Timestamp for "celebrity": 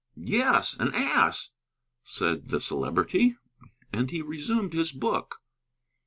2.59-3.35